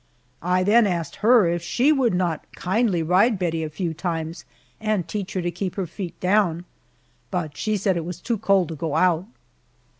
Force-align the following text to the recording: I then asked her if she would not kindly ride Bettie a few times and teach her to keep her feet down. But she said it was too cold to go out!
I 0.41 0.63
then 0.63 0.87
asked 0.87 1.17
her 1.17 1.45
if 1.47 1.61
she 1.61 1.91
would 1.91 2.15
not 2.15 2.51
kindly 2.55 3.03
ride 3.03 3.37
Bettie 3.37 3.63
a 3.63 3.69
few 3.69 3.93
times 3.93 4.45
and 4.79 5.07
teach 5.07 5.33
her 5.33 5.43
to 5.43 5.51
keep 5.51 5.75
her 5.75 5.85
feet 5.85 6.19
down. 6.19 6.65
But 7.29 7.55
she 7.55 7.77
said 7.77 7.95
it 7.97 8.03
was 8.05 8.19
too 8.19 8.39
cold 8.39 8.69
to 8.69 8.75
go 8.75 8.95
out! 8.95 9.25